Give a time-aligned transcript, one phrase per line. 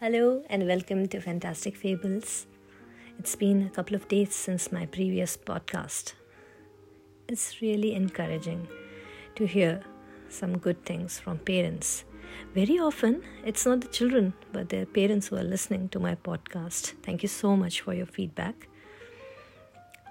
[0.00, 2.46] Hello and welcome to Fantastic Fables.
[3.16, 6.14] It's been a couple of days since my previous podcast.
[7.28, 8.66] It's really encouraging
[9.36, 9.82] to hear
[10.28, 12.04] some good things from parents.
[12.56, 16.94] Very often, it's not the children, but their parents who are listening to my podcast.
[17.04, 18.66] Thank you so much for your feedback.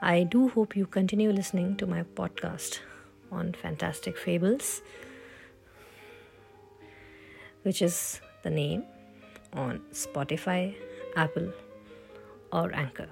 [0.01, 2.79] I do hope you continue listening to my podcast
[3.33, 4.81] on Fantastic Fables,
[7.63, 8.85] which is the name
[9.55, 10.75] on Spotify,
[11.15, 11.51] Apple,
[12.51, 13.09] or Anchor.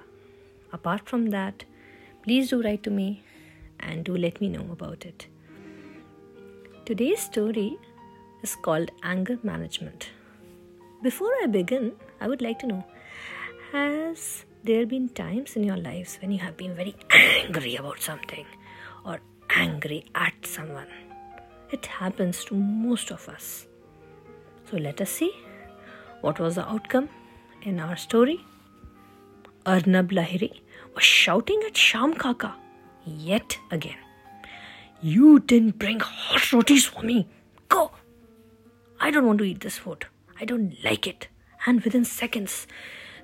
[0.72, 1.64] Apart from that,
[2.22, 3.22] please do write to me
[3.80, 5.26] and do let me know about it.
[6.84, 7.78] Today's story
[8.42, 10.10] is called Anger Management.
[11.02, 12.84] Before I begin, I would like to know
[13.72, 18.46] Has there been times in your lives when you have been very angry about something
[19.04, 20.88] or angry at someone?
[21.70, 23.66] It happens to most of us.
[24.70, 25.32] So let us see
[26.22, 27.08] what was the outcome
[27.62, 28.44] in our story?
[29.66, 30.60] Arnab Lahiri
[30.94, 32.54] was shouting at Sham Kaka
[33.04, 33.98] yet again.
[35.00, 37.28] You didn't bring hot rotis for me.
[37.68, 37.90] Go!
[39.00, 40.06] I don't want to eat this food.
[40.40, 41.28] I don't like it.
[41.66, 42.66] And within seconds,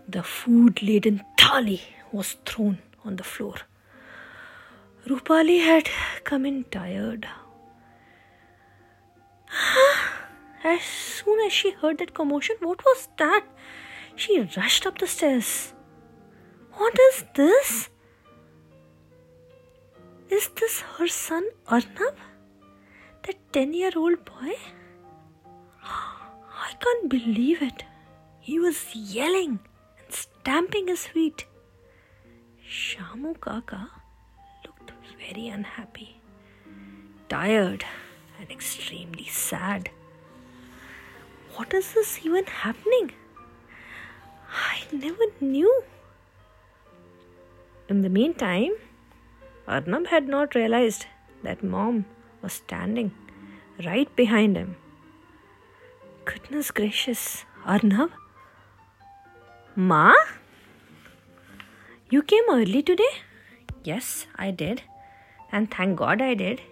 [0.08, 1.80] the food laden thali
[2.12, 3.54] was thrown on the floor.
[5.06, 5.88] Rupali had
[6.24, 7.28] come in tired.
[10.64, 13.44] As soon as she heard that commotion, what was that?
[14.16, 15.72] She rushed up the stairs.
[16.72, 17.90] What is this?
[20.30, 22.16] Is this her son Arnab?
[23.22, 24.54] That 10 year old boy?
[25.84, 27.84] I can't believe it.
[28.40, 29.60] He was yelling
[29.98, 31.46] and stamping his feet.
[32.68, 33.90] Shamu Kaka
[34.64, 36.20] looked very unhappy,
[37.28, 37.84] tired,
[38.40, 39.90] and extremely sad.
[41.58, 43.10] What is this even happening?
[44.48, 45.70] I never knew.
[47.88, 48.74] In the meantime,
[49.66, 51.06] Arnab had not realized
[51.42, 52.04] that mom
[52.42, 53.10] was standing
[53.84, 54.76] right behind him.
[56.26, 58.12] Goodness gracious, Arnab?
[59.74, 60.14] Ma?
[62.08, 63.10] You came early today?
[63.82, 64.82] Yes, I did.
[65.50, 66.62] And thank God I did.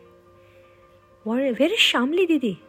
[1.25, 2.63] Where, is Shamli Didi?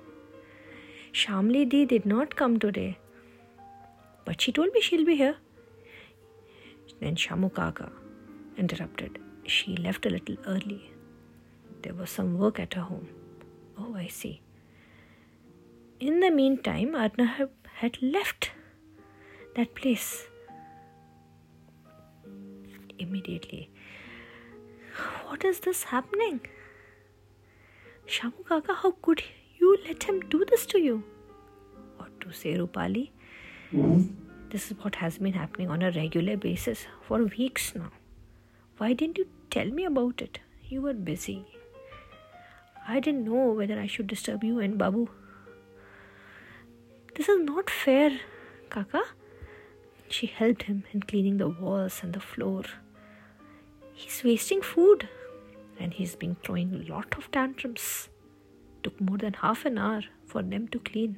[1.17, 2.99] Shamli Di did not come today.
[4.23, 5.37] But she told me she'll be here.
[6.99, 7.91] Then Shamu Kaka
[8.55, 9.17] interrupted.
[9.45, 10.91] She left a little early.
[11.81, 13.07] There was some work at her home.
[13.79, 14.41] Oh, I see.
[15.99, 18.51] In the meantime, Arnab had left
[19.55, 20.27] that place
[22.99, 23.71] immediately.
[25.25, 26.41] What is this happening?
[28.05, 29.23] Shamu Kaka, how could
[29.59, 31.03] you let him do this to you?
[31.99, 33.09] Or to say, Rupali,
[33.73, 34.03] mm-hmm.
[34.49, 37.91] this is what has been happening on a regular basis for weeks now.
[38.77, 40.39] Why didn't you tell me about it?
[40.69, 41.45] You were busy.
[42.87, 45.09] I didn't know whether I should disturb you and Babu.
[47.15, 48.19] This is not fair,
[48.69, 49.01] Kaka.
[50.09, 52.63] She helped him in cleaning the walls and the floor.
[53.93, 55.09] He's wasting food
[55.79, 58.09] and he's been throwing a lot of tantrums.
[58.83, 61.17] Took more than half an hour for them to clean.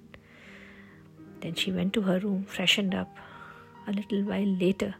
[1.41, 3.15] Then she went to her room, freshened up.
[3.87, 4.95] A little while later,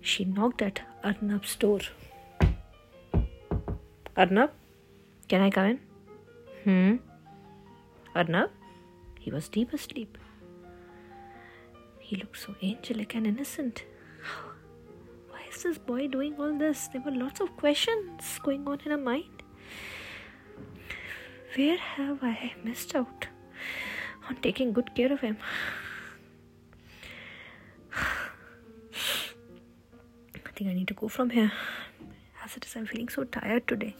[0.00, 1.80] she knocked at Arnab's door.
[4.16, 4.50] Arnab,
[5.28, 5.80] can I come in?
[6.64, 6.96] Hmm?
[8.14, 8.50] Arnab?
[9.20, 10.16] He was deep asleep.
[11.98, 13.84] He looked so angelic and innocent.
[15.28, 16.88] Why is this boy doing all this?
[16.88, 19.37] There were lots of questions going on in her mind.
[21.58, 23.26] Where have I missed out
[24.28, 25.38] on taking good care of him?
[27.96, 28.00] I
[30.54, 31.50] think I need to go from here.
[32.44, 33.96] As it is, I'm feeling so tired today.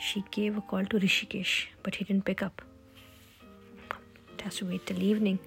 [0.00, 2.62] She gave a call to Rishikesh, but he didn't pick up.
[4.32, 5.38] It has to wait till evening.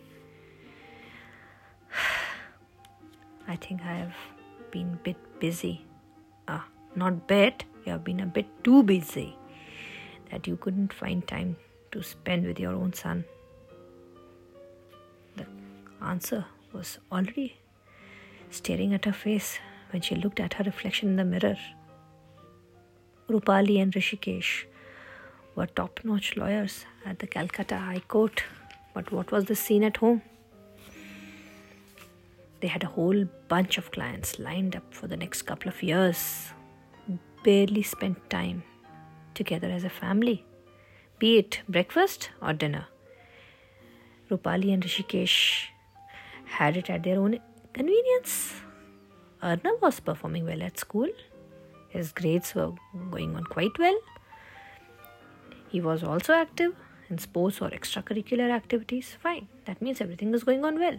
[3.48, 4.14] I think I have
[4.70, 5.84] been a bit busy.
[6.48, 9.36] Ah, not bit, you have been a bit too busy
[10.32, 11.58] that you couldn't find time
[11.92, 13.26] to spend with your own son.
[15.38, 15.46] The
[16.02, 17.58] answer was already
[18.50, 19.60] staring at her face
[19.92, 21.58] when she looked at her reflection in the mirror.
[23.30, 24.66] Rupali and Rishikesh
[25.56, 28.44] were top notch lawyers at the Calcutta High Court.
[28.94, 30.22] But what was the scene at home?
[32.62, 36.50] They had a whole bunch of clients lined up for the next couple of years.
[37.44, 38.64] Barely spent time
[39.36, 40.46] together as a family,
[41.20, 42.88] be it breakfast or dinner.
[44.30, 45.66] Rupali and Rishikesh
[46.46, 47.40] had it at their own
[47.74, 48.56] convenience.
[49.42, 51.10] Arnab was performing well at school.
[51.90, 52.72] His grades were
[53.12, 54.00] going on quite well.
[55.70, 56.74] He was also active
[57.10, 59.18] in sports or extracurricular activities.
[59.22, 60.98] Fine, that means everything is going on well.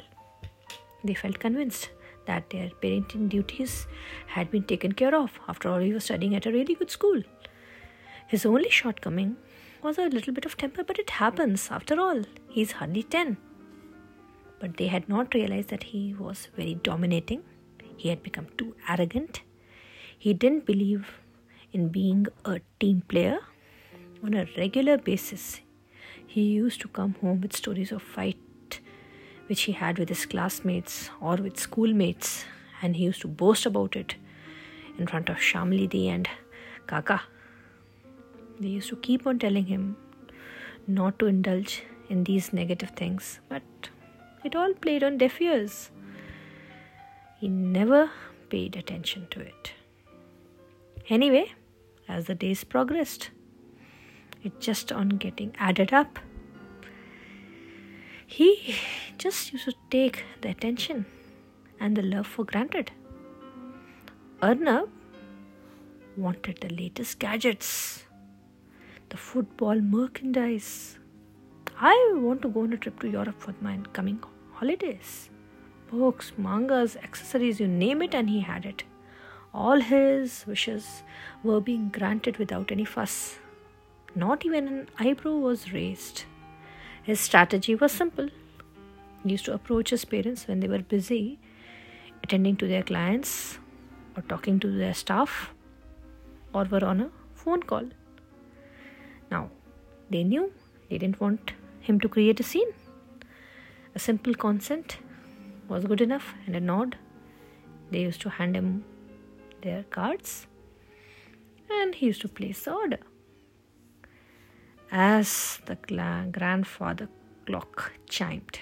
[1.03, 1.91] They felt convinced
[2.27, 3.87] that their parenting duties
[4.27, 5.38] had been taken care of.
[5.49, 7.23] After all, he was studying at a really good school.
[8.28, 9.37] His only shortcoming
[9.82, 11.69] was a little bit of temper, but it happens.
[11.70, 13.37] After all, he's hardly 10.
[14.58, 17.43] But they had not realized that he was very dominating.
[17.96, 19.43] He had become too arrogant.
[20.19, 21.20] He didn't believe
[21.73, 23.38] in being a team player.
[24.25, 25.61] On a regular basis,
[26.26, 28.37] he used to come home with stories of fight
[29.46, 32.44] which he had with his classmates or with schoolmates,
[32.82, 34.17] and he used to boast about it
[34.99, 36.28] in front of Shamli and
[36.87, 37.23] Kaka.
[38.58, 39.97] They used to keep on telling him
[40.87, 43.62] not to indulge in these negative things, but
[44.44, 45.91] it all played on deaf ears.
[47.38, 48.11] He never
[48.49, 49.73] paid attention to it.
[51.08, 51.53] Anyway,
[52.08, 53.31] as the days progressed,
[54.43, 56.19] it just on getting added up.
[58.26, 58.76] He
[59.19, 61.06] just used to take the attention
[61.79, 62.91] and the love for granted.
[64.43, 64.88] Arnab
[66.17, 68.06] wanted the latest gadgets,
[69.08, 70.99] the football merchandise.
[71.79, 74.23] I want to go on a trip to Europe for my coming
[74.53, 75.31] holidays.
[75.91, 78.85] Books, mangas, accessories, you name it, and he had it.
[79.55, 81.03] All his wishes
[81.43, 83.38] were being granted without any fuss.
[84.14, 86.25] Not even an eyebrow was raised.
[87.02, 88.29] His strategy was simple.
[89.23, 91.38] He used to approach his parents when they were busy
[92.23, 93.59] attending to their clients
[94.17, 95.55] or talking to their staff
[96.52, 97.85] or were on a phone call.
[100.11, 100.53] They knew
[100.88, 102.73] they didn't want him to create a scene.
[103.94, 104.99] A simple consent
[105.69, 106.97] was good enough and a nod.
[107.91, 108.85] They used to hand him
[109.62, 110.47] their cards
[111.70, 112.99] and he used to place the order.
[114.93, 115.76] As the
[116.32, 117.09] grandfather
[117.47, 118.61] clock chimed,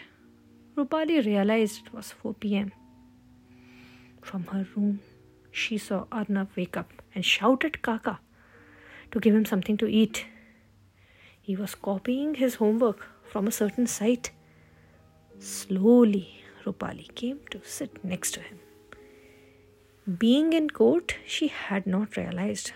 [0.76, 2.72] Rupali realized it was 4 pm.
[4.22, 5.00] From her room,
[5.50, 8.18] she saw Arnab wake up and shout at Kaka
[9.12, 10.26] to give him something to eat.
[11.46, 14.30] He was copying his homework from a certain site.
[15.38, 18.58] Slowly, Rupali came to sit next to him.
[20.18, 22.72] Being in court, she had not realized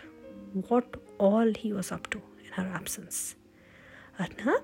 [0.69, 3.37] what all he was up to in her absence.
[4.19, 4.62] Arnab,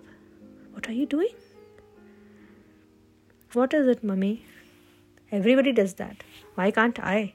[0.72, 1.34] what are you doing?
[3.54, 4.44] What is it, mummy?
[5.32, 6.24] Everybody does that.
[6.56, 7.34] Why can't I?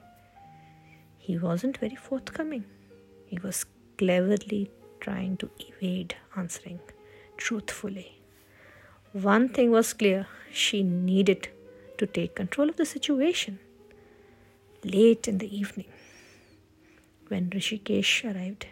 [1.18, 2.64] He wasn't very forthcoming.
[3.26, 3.66] He was
[3.98, 4.70] cleverly
[5.00, 6.80] trying to evade answering
[7.36, 8.20] truthfully.
[9.12, 11.48] One thing was clear she needed
[11.98, 13.58] to take control of the situation.
[14.84, 15.88] Late in the evening,
[17.28, 18.66] when Rishikesh arrived,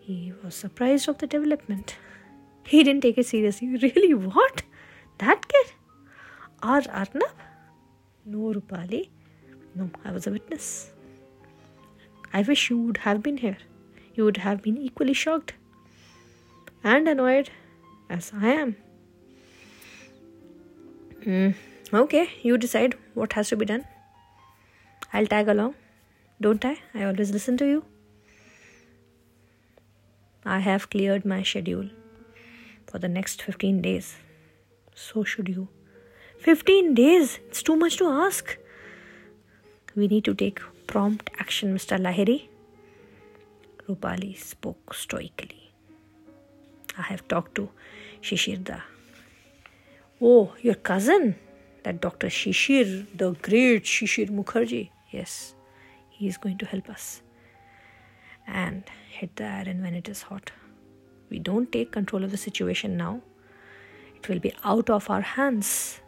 [0.00, 1.96] he was surprised of the development.
[2.64, 3.68] He didn't take it seriously.
[3.82, 4.62] Really, what?
[5.18, 5.72] That kid?
[6.62, 7.32] Or Arnab?
[8.24, 9.08] No, Rupali.
[9.74, 10.90] No, I was a witness.
[12.32, 13.56] I wish you would have been here.
[14.18, 15.52] You would have been equally shocked
[16.82, 17.50] and annoyed
[18.10, 18.74] as I am.
[21.24, 21.54] Mm,
[21.94, 23.84] okay, you decide what has to be done.
[25.12, 25.76] I'll tag along.
[26.40, 26.78] Don't I?
[26.96, 27.84] I always listen to you.
[30.44, 31.88] I have cleared my schedule
[32.88, 34.16] for the next 15 days.
[34.96, 35.68] So should you.
[36.40, 37.38] 15 days?
[37.46, 38.58] It's too much to ask.
[39.94, 42.04] We need to take prompt action, Mr.
[42.06, 42.48] Lahiri.
[43.88, 45.70] Rupali spoke stoically.
[46.98, 47.70] I have talked to
[48.20, 48.82] Shishirda.
[50.20, 51.36] Oh, your cousin?
[51.84, 52.26] That Dr.
[52.26, 54.90] Shishir, the great Shishir Mukherjee.
[55.10, 55.54] Yes,
[56.10, 57.22] he is going to help us.
[58.46, 60.50] And hit the iron when it is hot.
[61.30, 63.22] We don't take control of the situation now,
[64.16, 66.00] it will be out of our hands.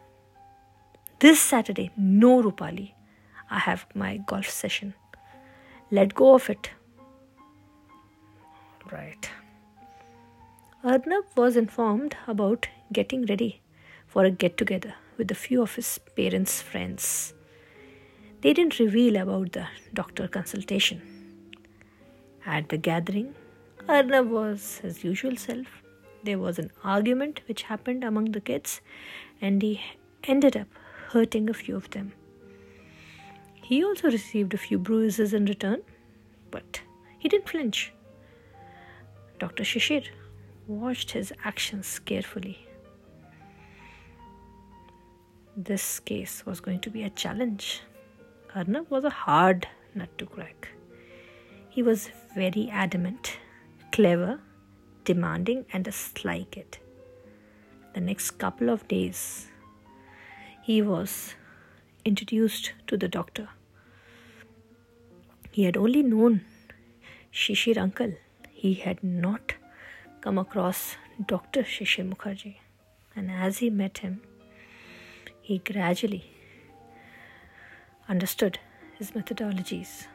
[1.19, 2.91] This Saturday, no Rupali.
[3.49, 4.93] I have my golf session.
[5.89, 6.71] Let go of it.
[8.91, 9.29] Right.
[10.83, 13.61] Arnab was informed about getting ready
[14.07, 17.33] for a get together with a few of his parents' friends.
[18.41, 21.01] They didn't reveal about the doctor consultation.
[22.45, 23.35] At the gathering,
[23.87, 25.67] Arnab was his usual self.
[26.23, 28.81] There was an argument which happened among the kids,
[29.39, 29.81] and he
[30.23, 30.67] ended up
[31.09, 32.13] hurting a few of them.
[33.61, 35.81] He also received a few bruises in return,
[36.49, 36.81] but
[37.19, 37.93] he didn't flinch.
[39.41, 39.63] Dr.
[39.63, 40.03] Shishir
[40.67, 42.57] watched his actions carefully.
[45.57, 47.81] this case was going to be a challenge.
[48.55, 50.69] Arnab was a hard nut to crack.
[51.69, 53.37] He was very adamant,
[53.91, 54.39] clever,
[55.05, 56.77] demanding, and a sly kid.
[57.93, 59.47] The next couple of days,
[60.61, 61.35] he was
[62.05, 63.49] introduced to the doctor.
[65.51, 66.41] He had only known
[67.33, 68.13] Shishir uncle.
[68.61, 69.53] He had not
[70.23, 71.63] come across Dr.
[71.63, 72.57] Shishir Mukherjee.
[73.15, 74.21] And as he met him,
[75.41, 76.25] he gradually
[78.07, 78.59] understood
[78.99, 80.05] his methodologies.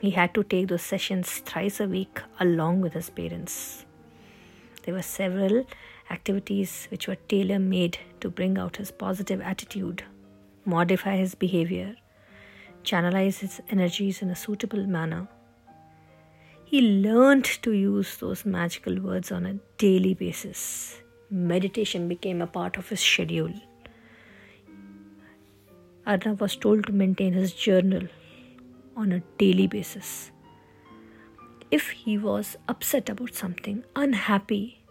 [0.00, 3.84] He had to take those sessions thrice a week along with his parents.
[4.84, 5.66] There were several
[6.10, 10.04] activities which were tailor made to bring out his positive attitude,
[10.64, 11.96] modify his behavior,
[12.84, 15.26] channelize his energies in a suitable manner.
[16.74, 21.00] He learned to use those magical words on a daily basis.
[21.30, 23.54] Meditation became a part of his schedule.
[26.04, 28.08] Arnab was told to maintain his journal
[28.96, 30.32] on a daily basis.
[31.70, 34.82] If he was upset about something, unhappy,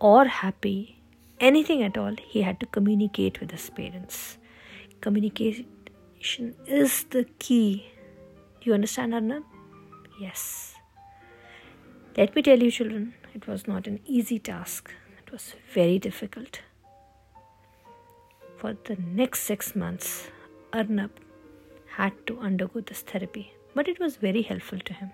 [0.00, 1.00] or happy,
[1.40, 4.36] anything at all, he had to communicate with his parents.
[5.00, 5.64] Communication
[6.66, 7.90] is the key.
[8.60, 9.44] Do you understand, Arnab?
[10.18, 10.74] Yes.
[12.16, 14.92] Let me tell you, children, it was not an easy task,
[15.24, 16.60] it was very difficult.
[18.56, 20.28] For the next six months,
[20.72, 21.12] Arnab
[21.96, 25.10] had to undergo this therapy, but it was very helpful to him.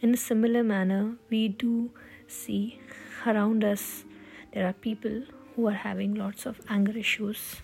[0.00, 1.90] In a similar manner, we do
[2.26, 2.80] see
[3.26, 4.04] around us
[4.52, 7.56] there are people who are having lots of anger issues.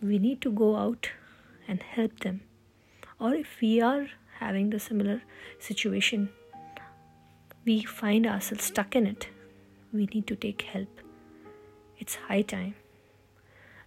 [0.00, 1.10] We need to go out
[1.66, 2.42] and help them.
[3.18, 4.06] Or if we are
[4.40, 5.22] having the similar
[5.58, 6.28] situation,
[7.64, 9.28] we find ourselves stuck in it,
[9.92, 11.00] we need to take help.
[11.98, 12.74] It's high time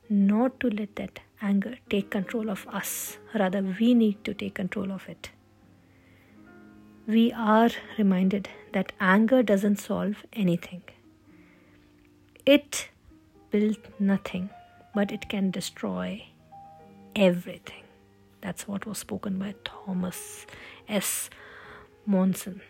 [0.10, 4.92] not to let that anger take control of us, rather, we need to take control
[4.92, 5.30] of it
[7.10, 10.84] we are reminded that anger doesn't solve anything.
[12.46, 12.90] It
[13.50, 14.52] builds nothing,
[14.94, 16.24] but it can destroy
[17.16, 17.79] everything.
[18.42, 20.46] That's what was spoken by Thomas
[20.88, 21.30] S.
[22.06, 22.62] Monson.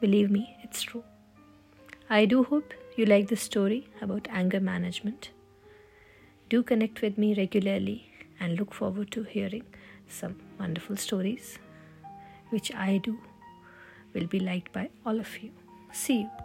[0.00, 1.04] Believe me, it's true.
[2.10, 5.30] I do hope you like this story about anger management.
[6.48, 8.10] Do connect with me regularly
[8.40, 9.64] and look forward to hearing
[10.08, 11.58] some wonderful stories
[12.50, 13.18] which I do
[14.14, 15.50] will be liked by all of you.
[15.92, 16.38] See you.